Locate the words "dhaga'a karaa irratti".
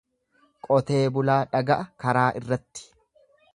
1.53-2.91